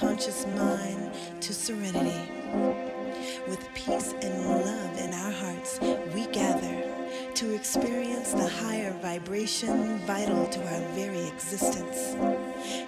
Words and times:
subconscious 0.00 0.46
mind 0.56 1.12
to 1.42 1.52
serenity. 1.52 2.32
With 3.46 3.68
peace 3.74 4.14
and 4.22 4.46
love 4.46 4.98
in 4.98 5.12
our 5.12 5.30
hearts, 5.30 5.78
we 6.14 6.26
gather 6.28 6.82
to 7.34 7.54
experience 7.54 8.32
the 8.32 8.48
higher 8.48 8.92
vibration 9.02 9.98
vital 10.06 10.46
to 10.46 10.60
our 10.60 10.80
very 10.94 11.26
existence. 11.28 12.14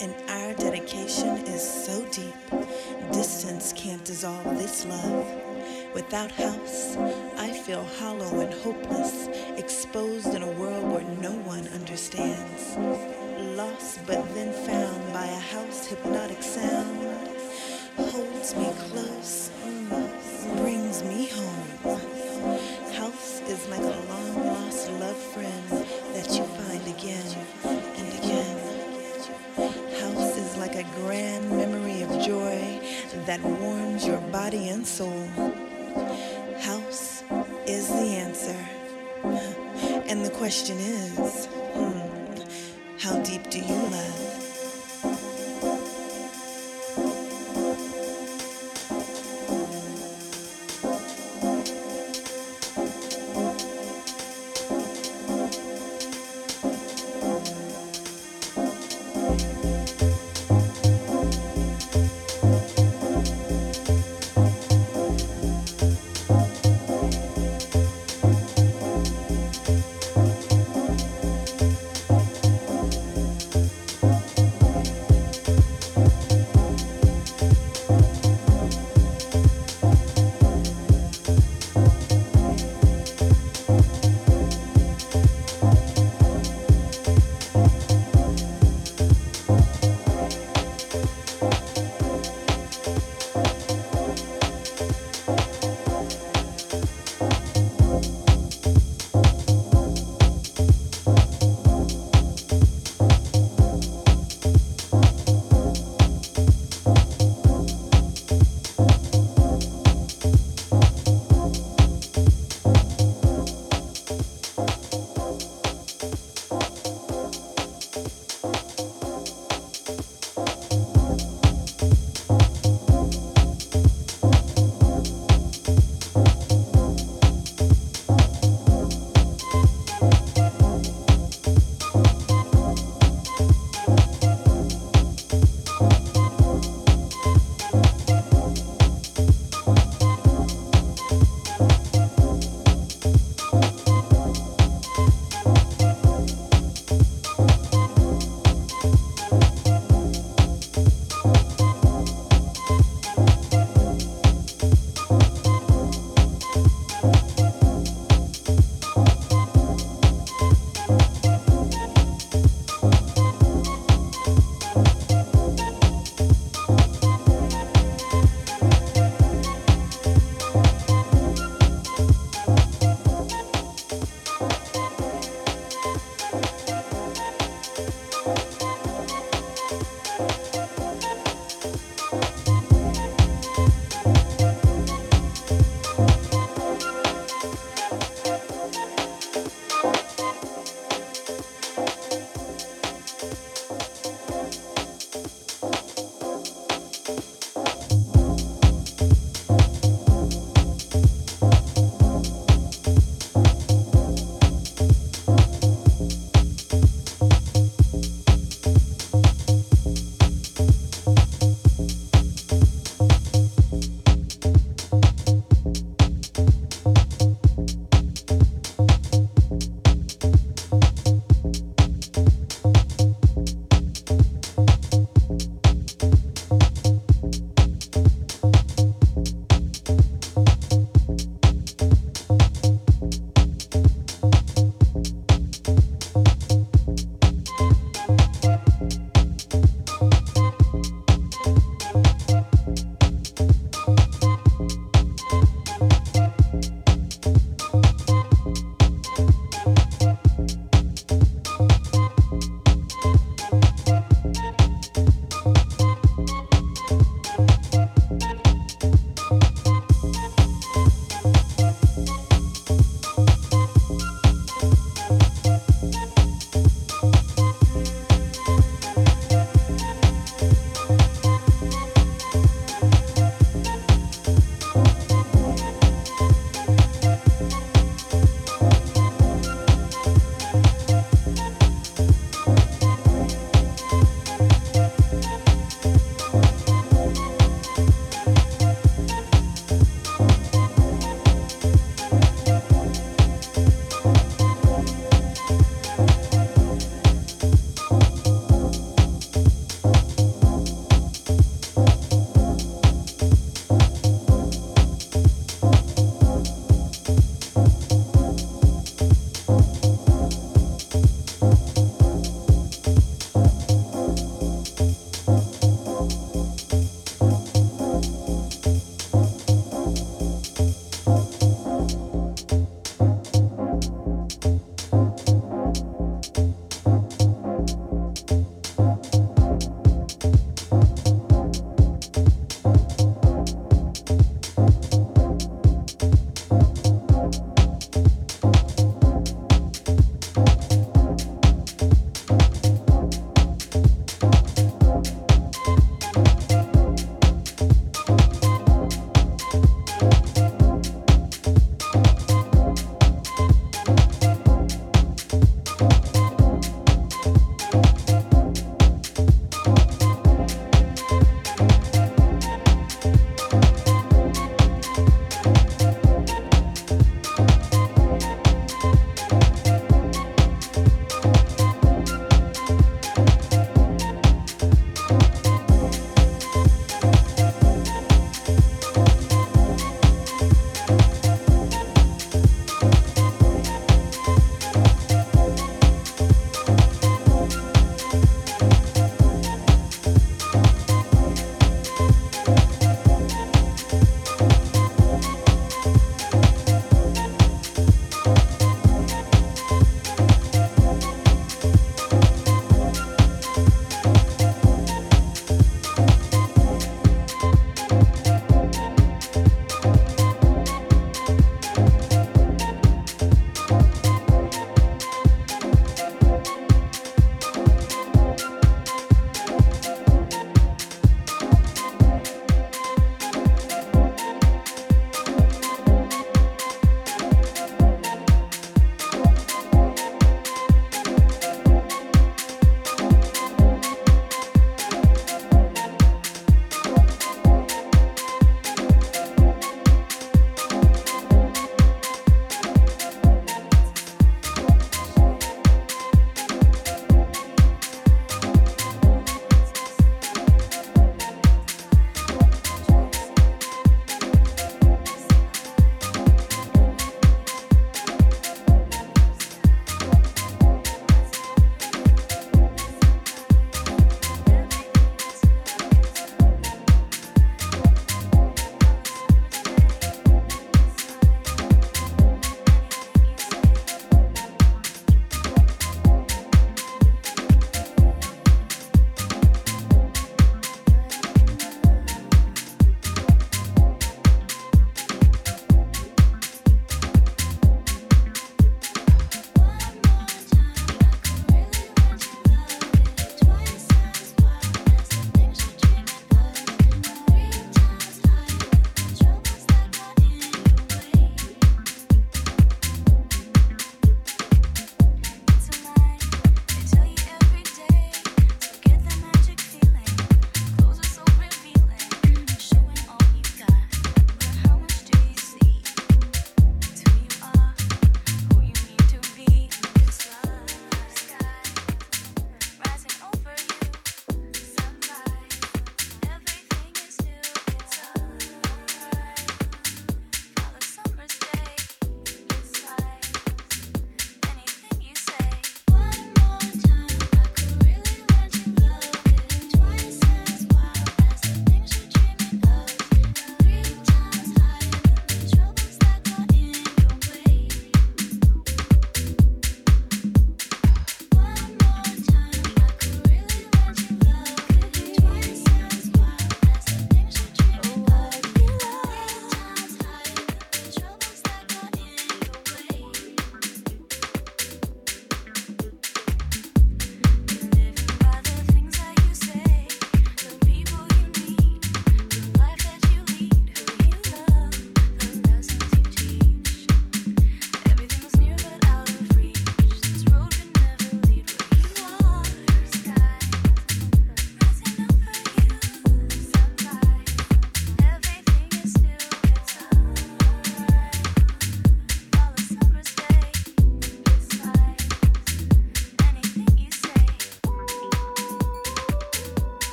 And 0.00 0.14
our 0.30 0.54
dedication 0.54 1.36
is 1.46 1.62
so 1.62 2.06
deep, 2.06 2.34
distance 3.12 3.74
can't 3.76 4.04
dissolve 4.04 4.56
this 4.56 4.86
love. 4.86 5.26
Without 5.92 6.30
house, 6.30 6.96
I 7.36 7.52
feel 7.52 7.84
hollow 7.98 8.40
and 8.40 8.54
hopeless, 8.62 9.28
exposed 9.58 10.34
in 10.34 10.42
a 10.42 10.52
world 10.52 10.90
where 10.90 11.04
no 11.20 11.32
one 11.42 11.68
understands. 11.68 12.76
Lost 13.56 14.00
but 14.06 14.24
then 14.34 14.52
found 14.66 15.12
by 15.12 15.26
a 15.26 15.38
house 15.38 15.86
hypnotic 15.86 16.23
question 40.54 40.78
is, 40.78 41.23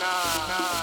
nah, 0.00 0.46
nah. 0.48 0.73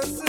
Oh 0.00 0.28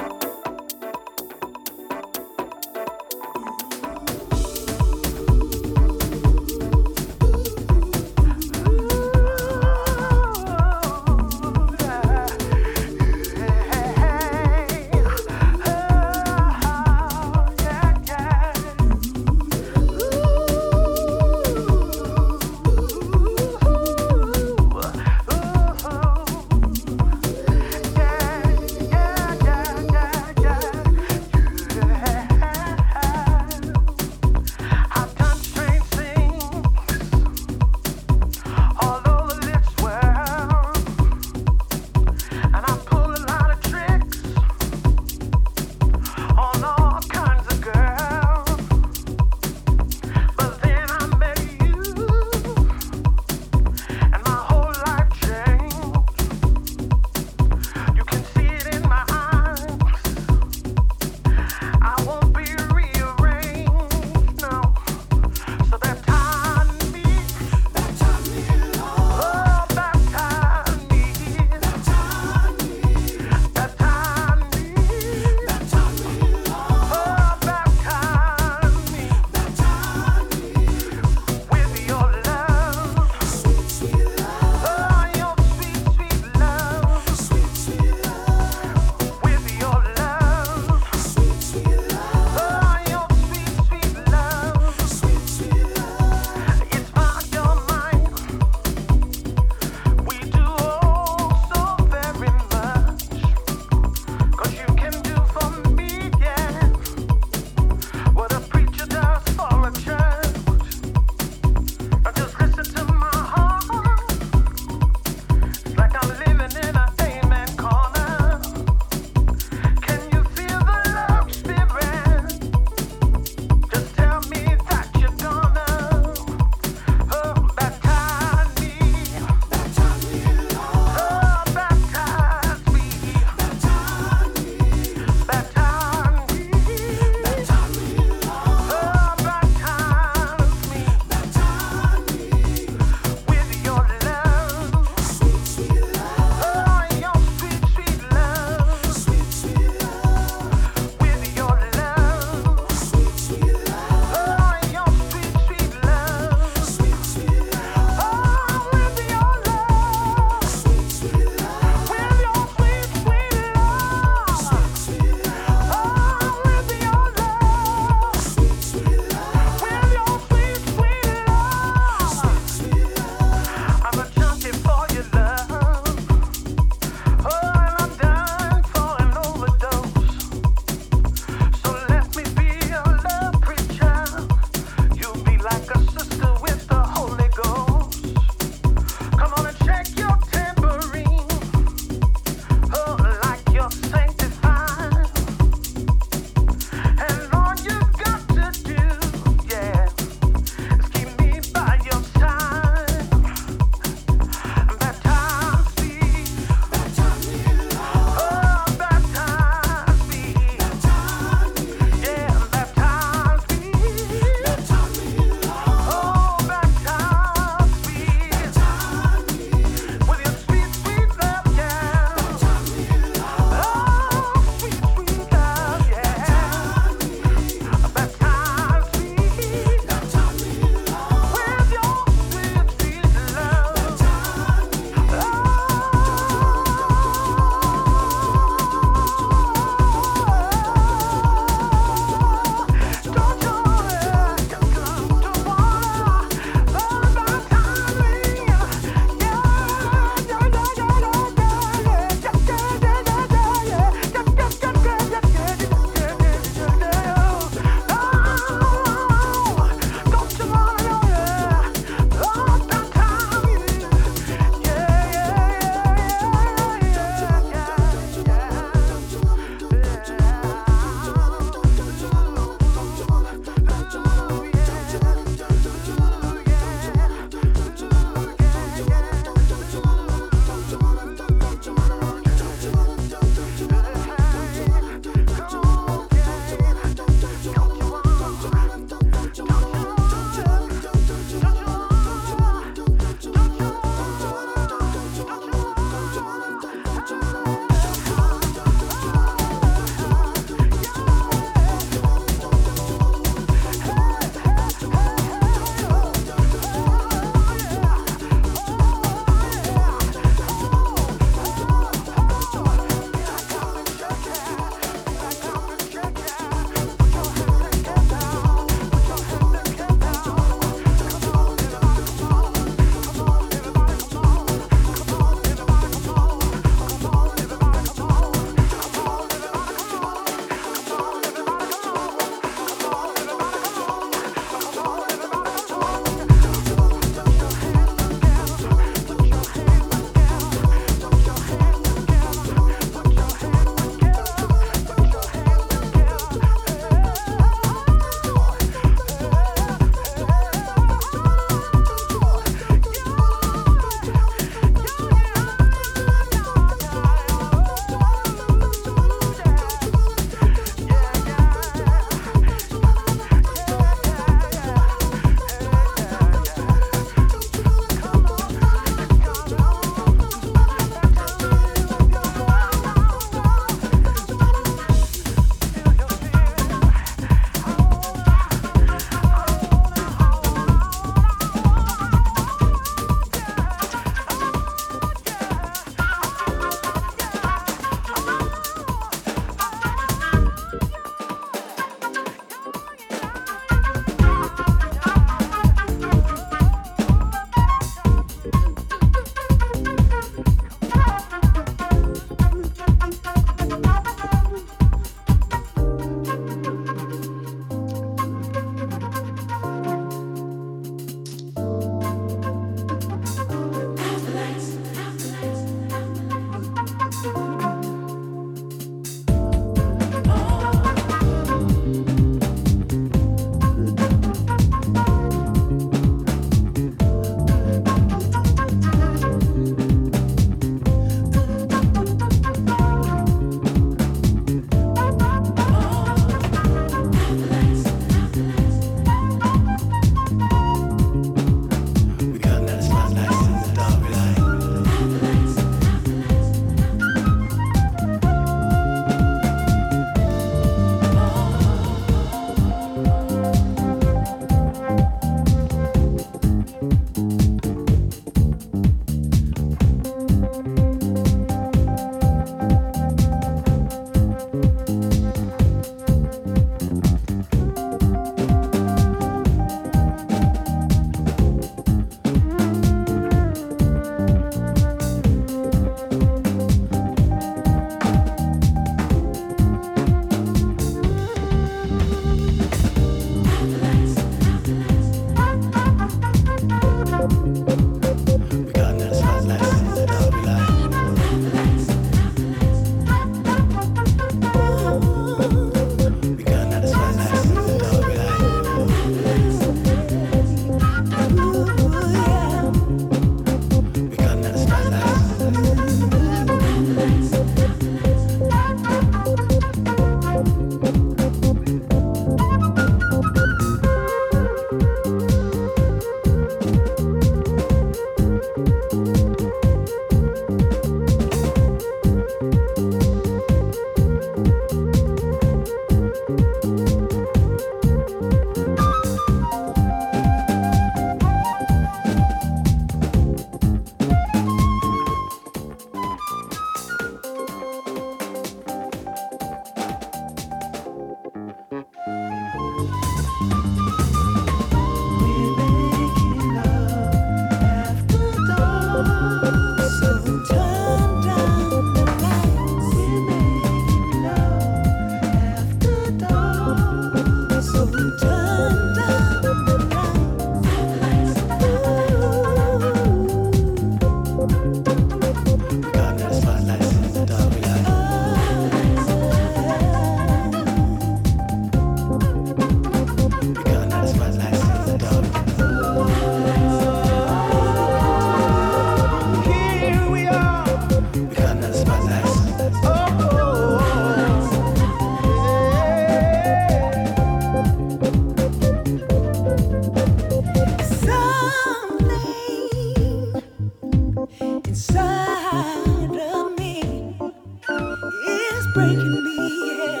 breaking 598.72 599.24
me, 599.24 599.36
yeah. 599.66 600.00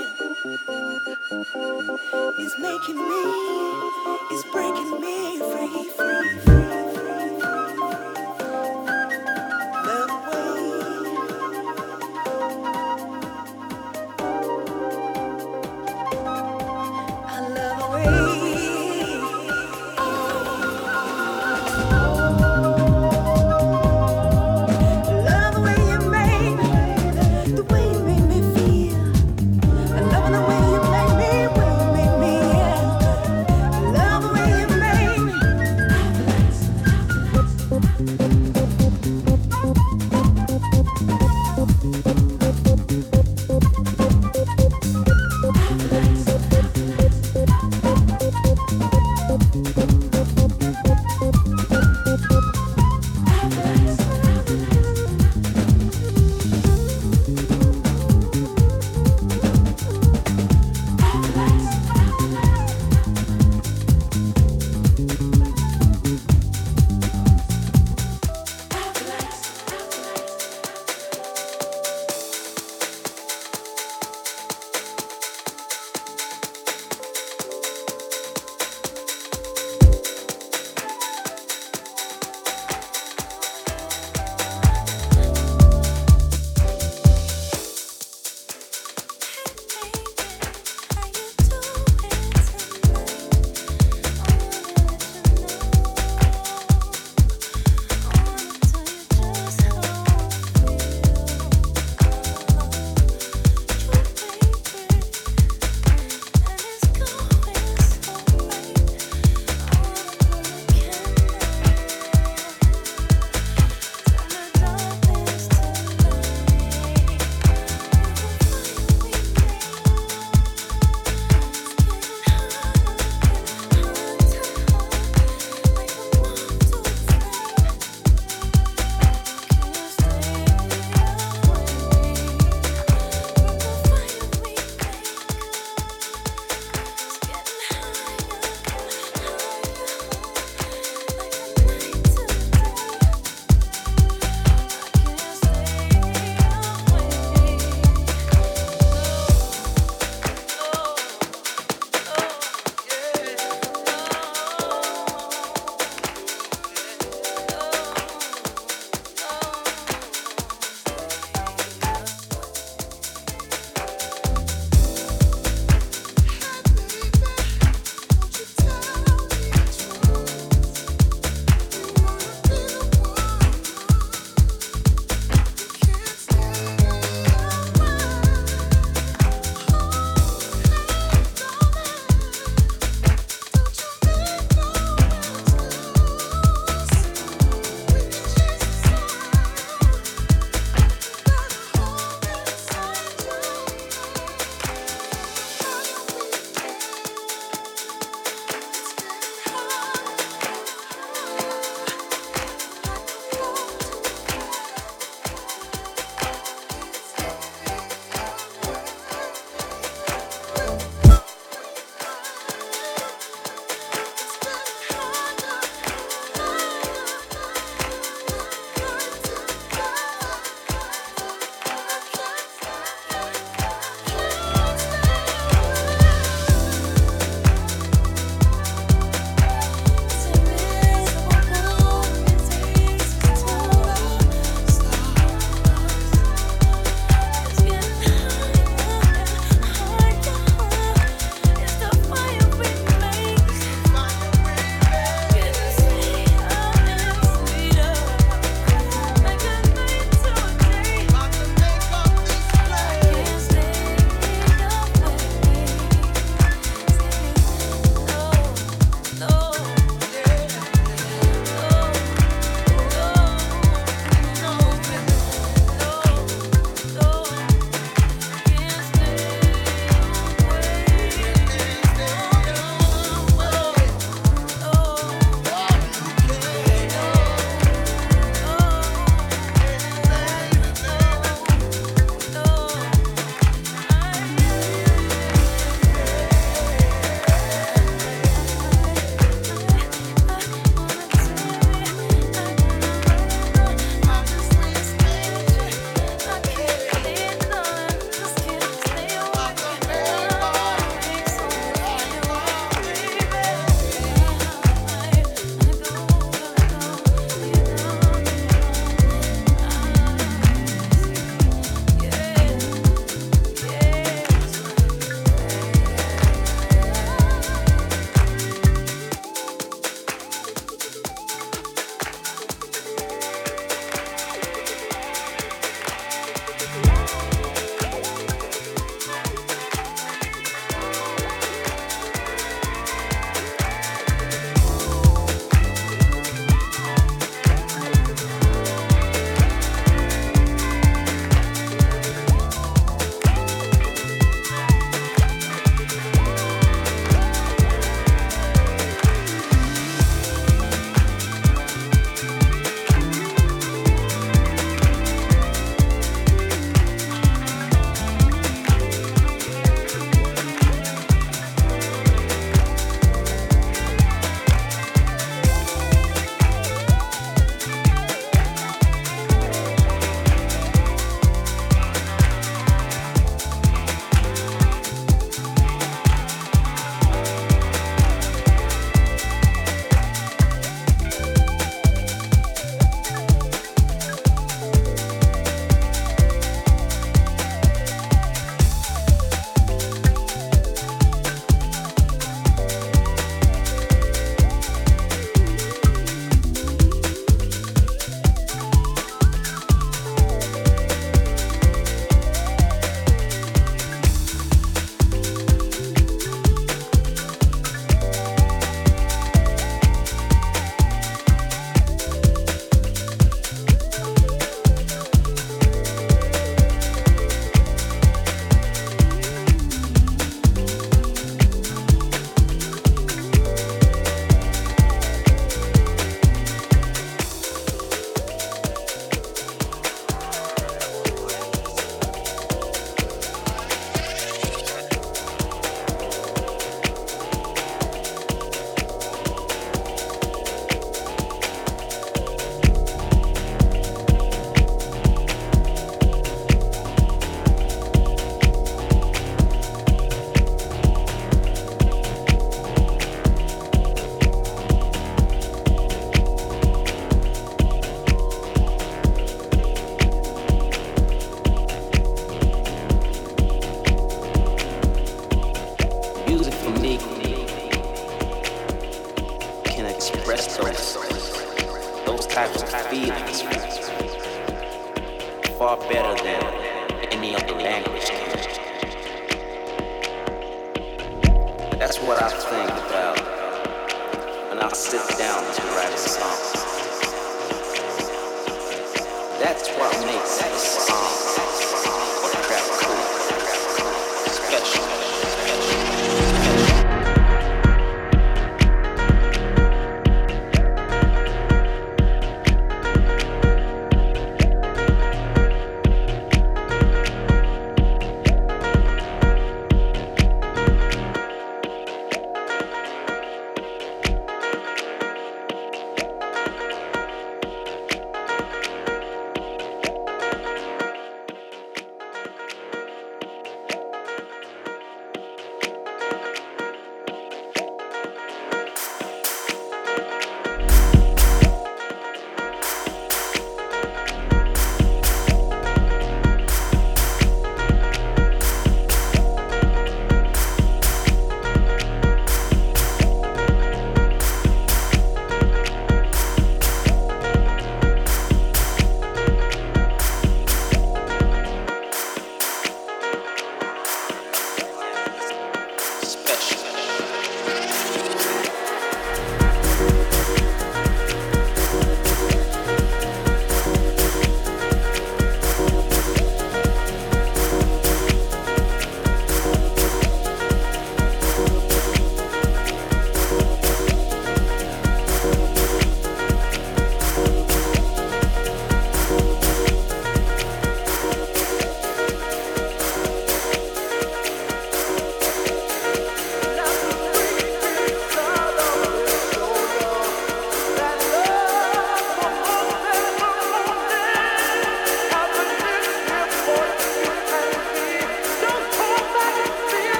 It's 2.38 2.58
making 2.58 2.96
me, 2.96 3.22
it's 4.30 4.44
breaking 4.52 5.00
me 5.00 5.38
free, 5.38 5.90
free, 5.96 6.38
free. 6.40 6.89